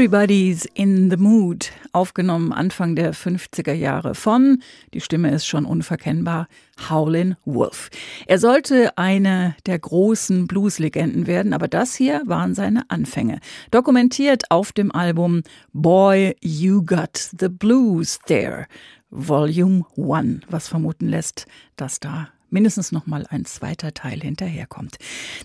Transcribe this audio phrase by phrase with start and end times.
[0.00, 4.62] Everybody's in the Mood, aufgenommen Anfang der 50er Jahre von,
[4.94, 6.48] die Stimme ist schon unverkennbar,
[6.88, 7.90] Howlin' Wolf.
[8.26, 13.40] Er sollte eine der großen Blues-Legenden werden, aber das hier waren seine Anfänge.
[13.72, 15.42] Dokumentiert auf dem Album
[15.74, 18.68] Boy, You Got the Blues There,
[19.10, 21.44] Volume 1, was vermuten lässt,
[21.76, 24.96] dass da mindestens noch mal ein zweiter Teil hinterherkommt.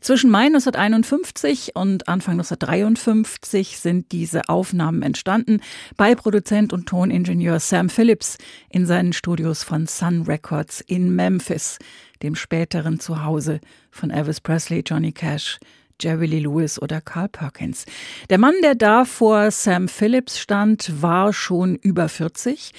[0.02, 5.62] Zwischen Mai 1951 und Anfang 1953 sind diese Aufnahmen entstanden
[5.98, 8.38] bei Produzent und Toningenieur Sam Phillips
[8.70, 11.78] in seinen Studios von Sun Records in Memphis,
[12.24, 13.60] dem späteren Zuhause
[13.92, 15.60] von Elvis Presley, Johnny Cash,
[16.02, 17.86] Jerry Lee Lewis oder Carl Perkins.
[18.30, 22.74] Der Mann, der da vor Sam Phillips stand, war schon über 40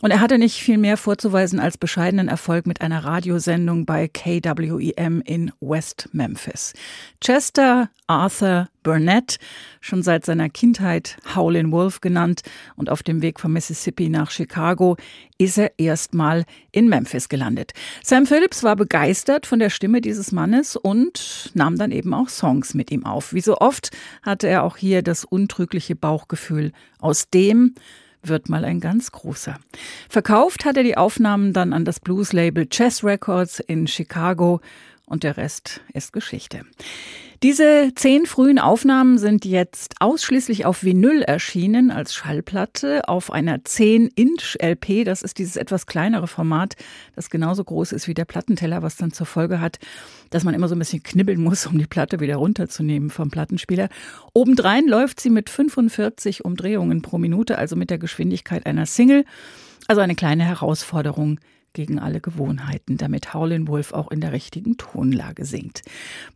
[0.00, 5.22] und er hatte nicht viel mehr vorzuweisen als bescheidenen Erfolg mit einer Radiosendung bei KWEM
[5.24, 6.72] in West Memphis.
[7.20, 9.38] Chester Arthur Burnett,
[9.80, 12.42] schon seit seiner Kindheit Howlin' Wolf genannt
[12.76, 14.96] und auf dem Weg von Mississippi nach Chicago,
[15.38, 17.72] ist er erstmal in Memphis gelandet.
[18.02, 22.74] Sam Phillips war begeistert von der Stimme dieses Mannes und nahm dann eben auch Songs
[22.74, 23.32] mit ihm auf.
[23.32, 23.90] Wie so oft
[24.22, 27.74] hatte er auch hier das untrügliche Bauchgefühl, aus dem
[28.22, 29.58] wird mal ein ganz großer.
[30.08, 34.60] Verkauft hat er die Aufnahmen dann an das Blues-Label Chess Records in Chicago
[35.06, 36.64] und der Rest ist Geschichte.
[37.42, 45.06] Diese zehn frühen Aufnahmen sind jetzt ausschließlich auf Vinyl erschienen als Schallplatte auf einer 10-Inch-LP.
[45.06, 46.76] Das ist dieses etwas kleinere Format,
[47.16, 49.78] das genauso groß ist wie der Plattenteller, was dann zur Folge hat,
[50.28, 53.88] dass man immer so ein bisschen knibbeln muss, um die Platte wieder runterzunehmen vom Plattenspieler.
[54.34, 59.24] Obendrein läuft sie mit 45 Umdrehungen pro Minute, also mit der Geschwindigkeit einer Single.
[59.88, 61.40] Also eine kleine Herausforderung
[61.72, 65.82] gegen alle Gewohnheiten, damit Howlin' Wolf auch in der richtigen Tonlage singt.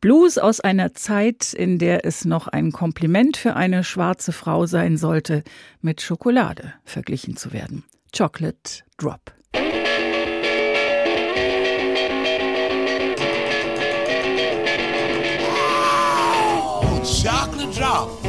[0.01, 4.97] Blues aus einer Zeit, in der es noch ein Kompliment für eine schwarze Frau sein
[4.97, 5.43] sollte,
[5.81, 7.85] mit Schokolade verglichen zu werden.
[8.17, 9.33] Chocolate Drop.
[17.25, 18.24] chocolate drop.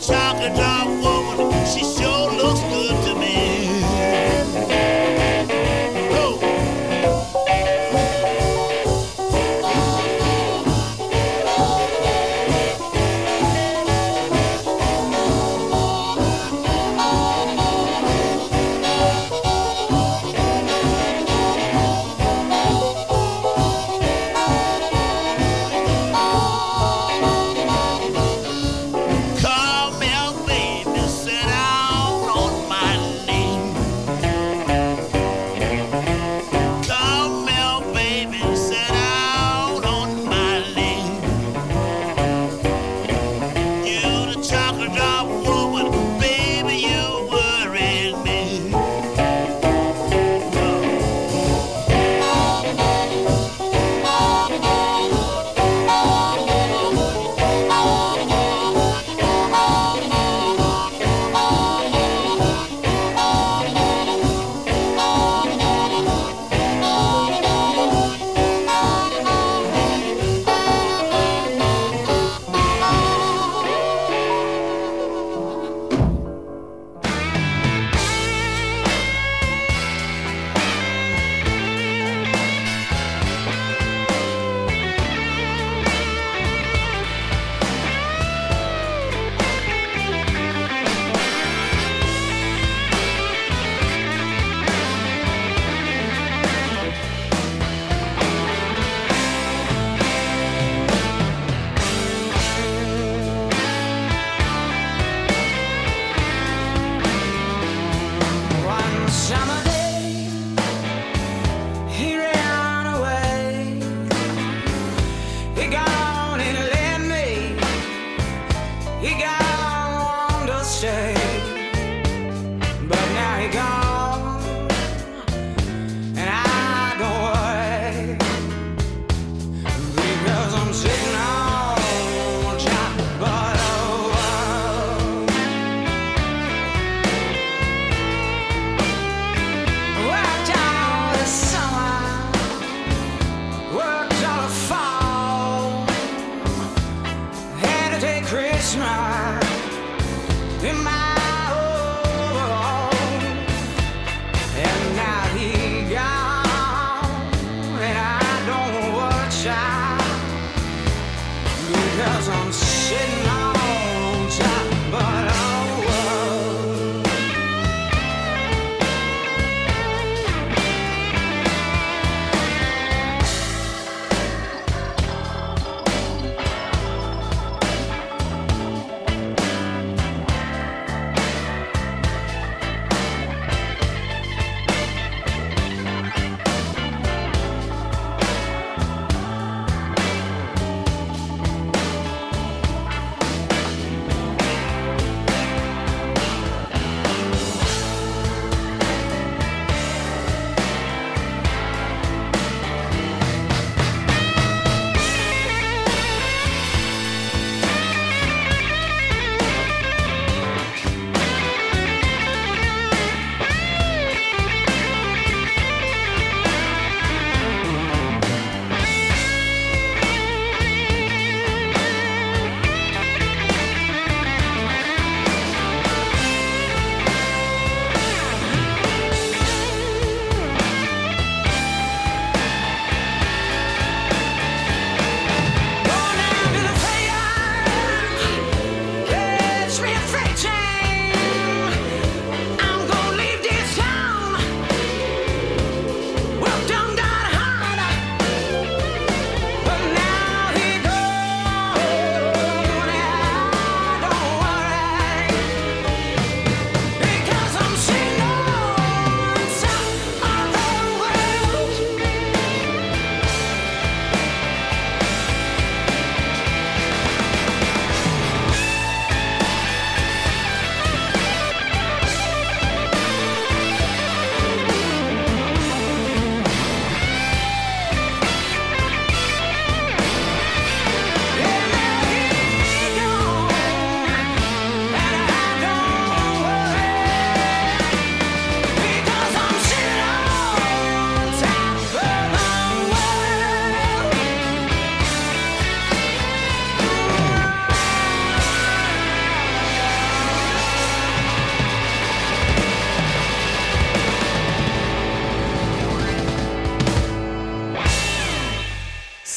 [0.00, 1.66] chocolate dog woman.
[1.66, 1.84] She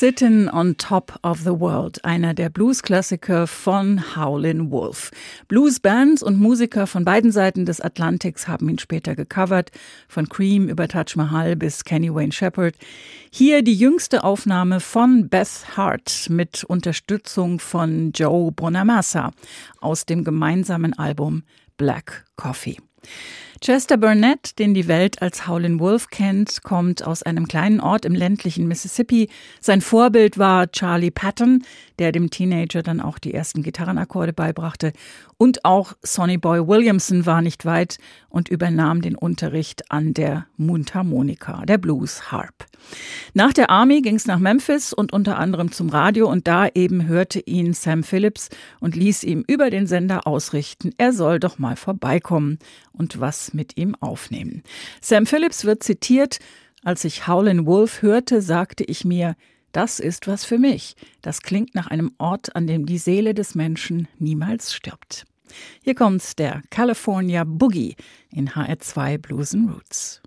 [0.02, 5.12] Sittin' on Top of the World, einer der Blues-Klassiker von Howlin' Wolf.
[5.48, 9.70] Bluesbands und Musiker von beiden Seiten des Atlantiks haben ihn später gecovert,
[10.08, 12.74] von Cream über Taj Mahal bis Kenny Wayne Shepherd.
[13.30, 19.30] Hier die jüngste Aufnahme von Beth Hart mit Unterstützung von Joe Bonamassa
[19.82, 21.44] aus dem gemeinsamen Album
[21.78, 22.78] Black Coffee.
[23.64, 28.16] Chester Burnett, den die Welt als Howlin' Wolf kennt, kommt aus einem kleinen Ort im
[28.16, 29.30] ländlichen Mississippi.
[29.60, 31.64] Sein Vorbild war Charlie Patton,
[32.00, 34.94] der dem Teenager dann auch die ersten Gitarrenakkorde beibrachte.
[35.38, 38.00] Und auch Sonny Boy Williamson war nicht weit
[38.30, 42.66] und übernahm den Unterricht an der Mundharmonika, der Blues Harp.
[43.36, 47.08] Nach der Army ging es nach Memphis und unter anderem zum Radio und da eben
[47.08, 48.50] hörte ihn Sam Phillips
[48.80, 52.58] und ließ ihm über den Sender ausrichten, er soll doch mal vorbeikommen
[52.94, 54.64] und was mit ihm aufnehmen.
[55.02, 56.40] Sam Phillips wird zitiert,
[56.84, 59.36] als ich Howlin' Wolf hörte, sagte ich mir,
[59.72, 60.96] das ist was für mich.
[61.22, 65.26] Das klingt nach einem Ort, an dem die Seele des Menschen niemals stirbt.
[65.84, 67.96] Hier kommt der California Boogie
[68.32, 70.22] in HR2 Blues and Roots.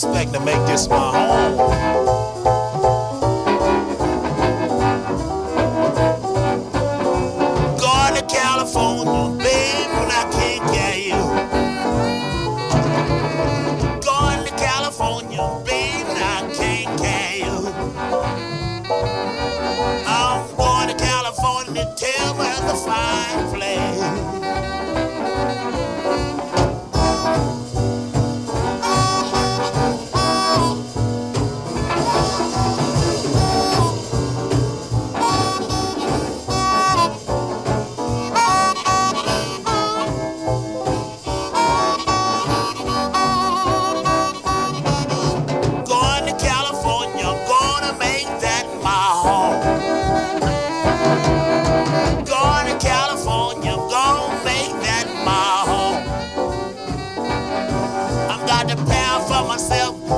[0.00, 1.56] I'm expecting to make this my home.
[7.80, 8.18] Going
[59.58, 60.17] myself,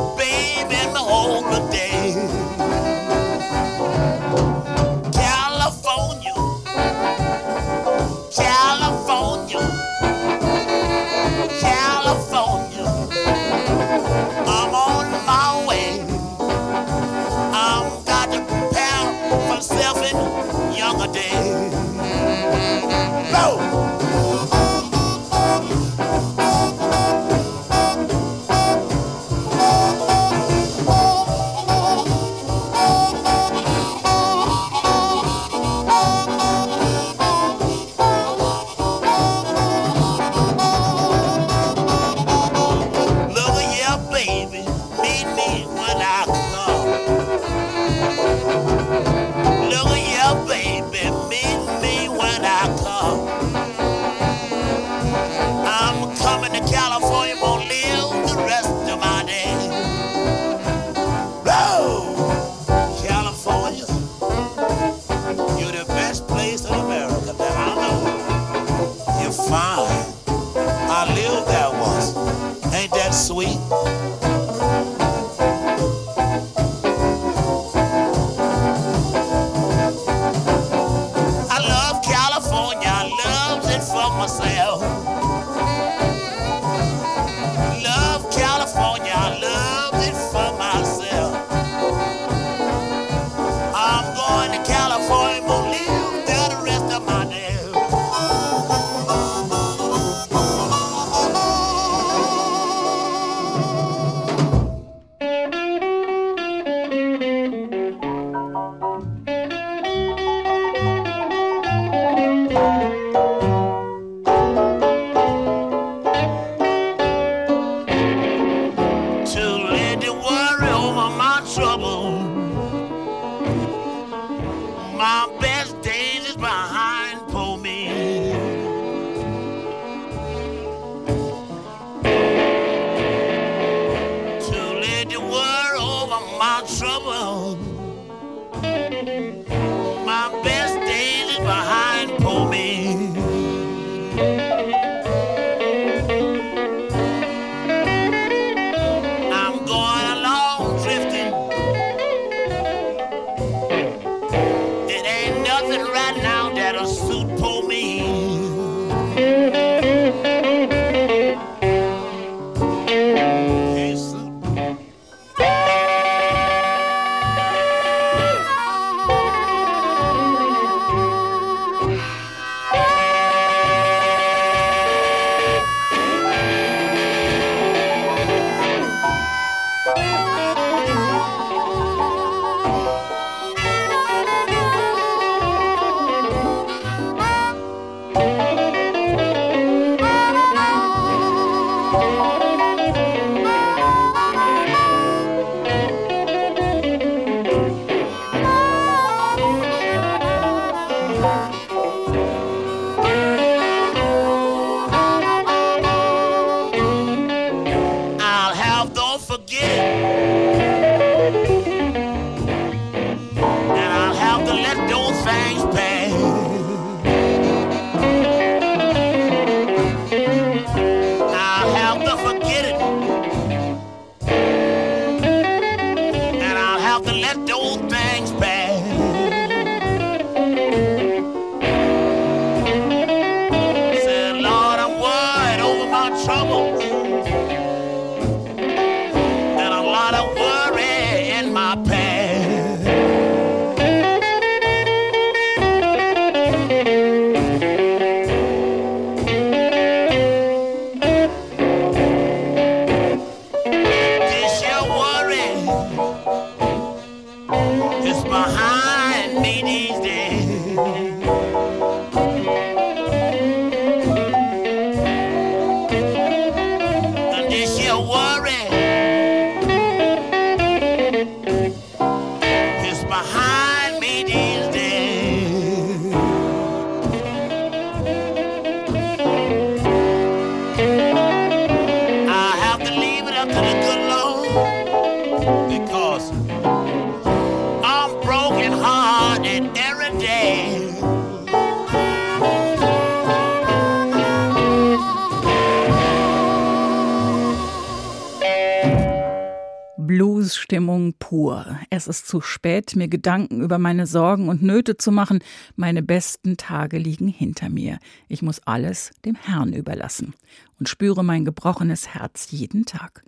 [302.00, 305.40] Es ist zu spät, mir Gedanken über meine Sorgen und Nöte zu machen.
[305.76, 307.98] Meine besten Tage liegen hinter mir.
[308.26, 310.32] Ich muss alles dem Herrn überlassen
[310.78, 313.22] und spüre mein gebrochenes Herz jeden Tag.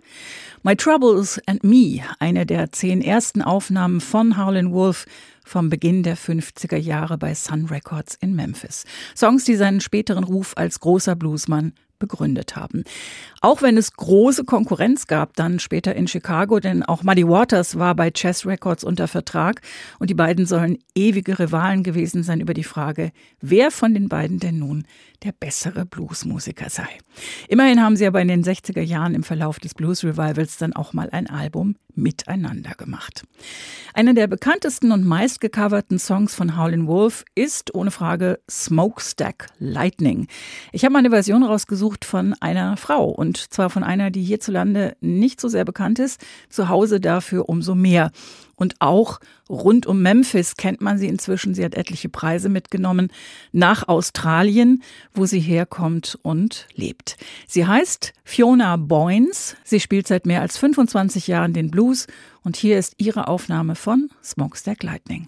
[0.63, 5.05] My Troubles and Me, eine der zehn ersten Aufnahmen von Howlin' Wolf
[5.45, 8.85] vom Beginn der 50er Jahre bei Sun Records in Memphis.
[9.15, 11.73] Songs, die seinen späteren Ruf als großer Bluesmann
[12.07, 12.83] begründet haben.
[13.39, 17.95] Auch wenn es große Konkurrenz gab, dann später in Chicago, denn auch Muddy Waters war
[17.95, 19.61] bei Chess Records unter Vertrag
[19.99, 23.11] und die beiden sollen ewige Rivalen gewesen sein über die Frage,
[23.41, 24.85] wer von den beiden denn nun
[25.23, 26.87] der bessere Bluesmusiker sei.
[27.47, 30.93] Immerhin haben sie aber in den 60er Jahren im Verlauf des Blues Revivals dann auch
[30.93, 33.23] mal ein Album miteinander gemacht.
[33.93, 40.27] Einer der bekanntesten und meistgecoverten Songs von Howlin' Wolf ist ohne Frage Smokestack Lightning.
[40.71, 45.39] Ich habe eine Version rausgesucht von einer Frau und zwar von einer, die hierzulande nicht
[45.39, 48.11] so sehr bekannt ist, zu Hause dafür umso mehr.
[48.55, 51.53] Und auch rund um Memphis kennt man sie inzwischen.
[51.53, 53.11] Sie hat etliche Preise mitgenommen
[53.51, 57.17] nach Australien, wo sie herkommt und lebt.
[57.47, 59.55] Sie heißt Fiona Boynes.
[59.63, 62.07] Sie spielt seit mehr als 25 Jahren den Blues
[62.43, 65.27] und hier ist ihre Aufnahme von Smokestack Lightning.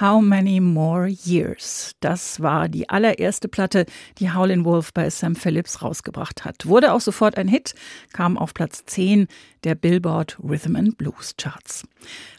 [0.00, 1.94] How Many More Years.
[2.00, 3.84] Das war die allererste Platte,
[4.18, 6.66] die Howlin' Wolf bei Sam Phillips rausgebracht hat.
[6.66, 7.74] Wurde auch sofort ein Hit,
[8.14, 9.26] kam auf Platz 10
[9.62, 11.84] der Billboard Rhythm and Blues Charts.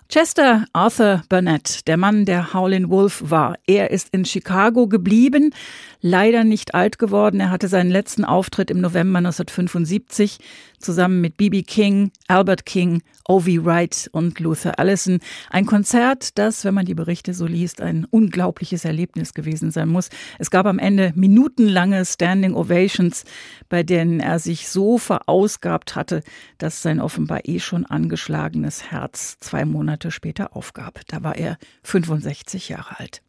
[0.09, 3.57] Chester Arthur Burnett, der Mann, der Howlin' Wolf war.
[3.67, 5.53] Er ist in Chicago geblieben,
[6.01, 7.39] leider nicht alt geworden.
[7.39, 10.39] Er hatte seinen letzten Auftritt im November 1975
[10.79, 11.63] zusammen mit B.B.
[11.63, 13.63] King, Albert King, O.V.
[13.63, 15.19] Wright und Luther Allison.
[15.49, 20.09] Ein Konzert, das, wenn man die Berichte so liest, ein unglaubliches Erlebnis gewesen sein muss.
[20.39, 23.23] Es gab am Ende minutenlange Standing Ovations,
[23.69, 26.23] bei denen er sich so verausgabt hatte,
[26.57, 31.01] dass sein offenbar eh schon angeschlagenes Herz zwei Monate später aufgab.
[31.07, 33.21] Da war er 65 Jahre alt.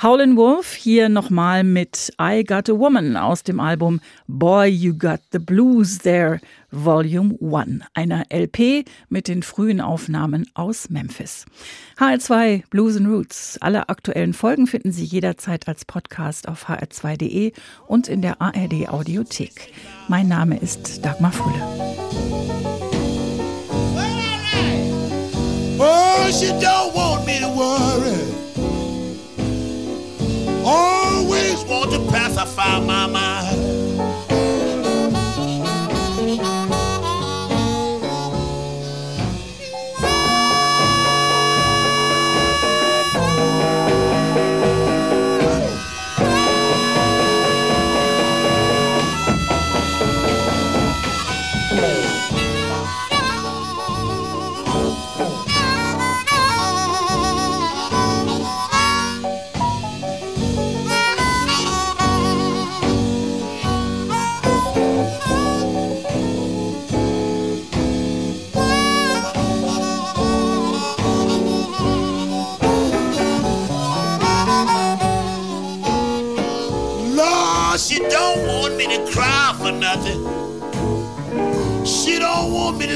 [0.00, 5.18] Howlin' Wolf hier nochmal mit I Got a Woman aus dem Album Boy You Got
[5.32, 11.46] the Blues There Volume 1, einer LP mit den frühen Aufnahmen aus Memphis.
[11.98, 13.58] HR2 Blues and Roots.
[13.60, 17.52] Alle aktuellen Folgen finden Sie jederzeit als Podcast auf hr2.de
[17.88, 19.72] und in der ARD Audiothek.
[20.06, 21.60] Mein Name ist Dagmar Fulle.
[25.80, 28.47] Oh, she don't want me to worry.
[30.70, 33.57] Always want to pacify my mind.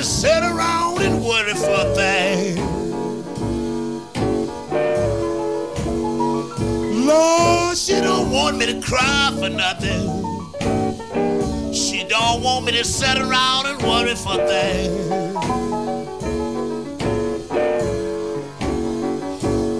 [0.02, 2.58] just sit around and worry for things.
[7.06, 10.02] Lord, she don't want me to cry for nothing.
[11.72, 15.08] She don't want me to sit around and worry for things.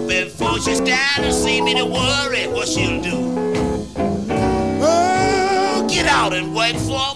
[0.07, 3.19] Before she's down to see me to worry, what she'll do?
[4.81, 7.12] Oh, get out and wait for